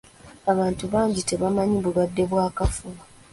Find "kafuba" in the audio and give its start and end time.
2.57-3.01